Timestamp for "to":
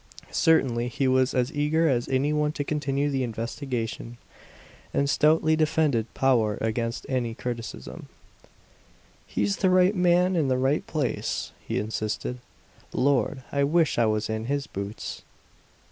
2.53-2.63